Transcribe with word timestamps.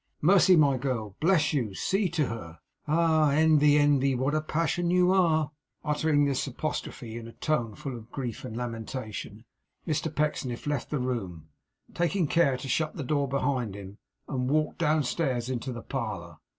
Mercy, 0.23 0.55
my 0.55 0.77
girl, 0.79 1.15
bless 1.19 1.53
you! 1.53 1.75
See 1.75 2.09
to 2.09 2.25
her. 2.25 2.57
Ah, 2.87 3.29
envy, 3.29 3.77
envy, 3.77 4.15
what 4.15 4.33
a 4.33 4.41
passion 4.41 4.89
you 4.89 5.11
are!' 5.11 5.51
Uttering 5.83 6.25
this 6.25 6.47
apostrophe 6.47 7.17
in 7.17 7.27
a 7.27 7.33
tone 7.33 7.75
full 7.75 7.95
of 7.95 8.11
grief 8.11 8.43
and 8.43 8.57
lamentation, 8.57 9.45
Mr 9.87 10.07
Pecksniff 10.11 10.65
left 10.65 10.89
the 10.89 10.97
room 10.97 11.49
(taking 11.93 12.25
care 12.25 12.57
to 12.57 12.67
shut 12.67 12.95
the 12.95 13.03
door 13.03 13.27
behind 13.27 13.75
him), 13.75 13.99
and 14.27 14.49
walked 14.49 14.79
downstairs 14.79 15.51
into 15.51 15.71
the 15.71 15.83
parlour. 15.83 16.39